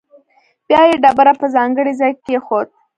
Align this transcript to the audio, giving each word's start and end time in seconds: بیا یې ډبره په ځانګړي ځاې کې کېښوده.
بیا 0.67 0.81
یې 0.89 0.95
ډبره 1.03 1.33
په 1.41 1.45
ځانګړي 1.55 1.93
ځاې 1.99 2.11
کې 2.13 2.21
کېښوده. 2.25 2.71